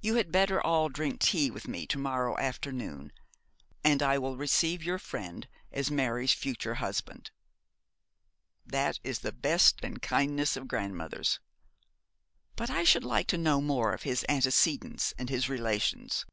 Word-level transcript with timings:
You 0.00 0.16
had 0.16 0.32
better 0.32 0.60
all 0.60 0.88
drink 0.88 1.20
tea 1.20 1.52
with 1.52 1.68
me 1.68 1.86
to 1.86 1.98
morrow 2.00 2.36
afternoon; 2.38 3.12
and 3.84 4.02
I 4.02 4.18
will 4.18 4.36
receive 4.36 4.82
your 4.82 4.98
friend 4.98 5.46
as 5.70 5.88
Mary's 5.88 6.32
future 6.32 6.74
husband.' 6.82 7.30
'That 8.66 8.98
is 9.04 9.20
the 9.20 9.30
best 9.30 9.84
and 9.84 10.02
kindest 10.02 10.56
of 10.56 10.66
grandmothers.' 10.66 11.38
'But 12.56 12.70
I 12.70 12.82
should 12.82 13.04
like 13.04 13.28
to 13.28 13.38
know 13.38 13.60
more 13.60 13.92
of 13.94 14.02
his 14.02 14.26
antecedents 14.28 15.14
and 15.16 15.28
his 15.30 15.48
relations.' 15.48 16.26